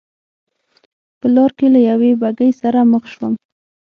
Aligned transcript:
په 1.19 1.27
لار 1.35 1.51
کې 1.57 1.67
له 1.73 1.79
یوې 1.89 2.11
بګۍ 2.21 2.51
سره 2.61 2.79
مخ 2.91 3.03
شوم. 3.13 3.33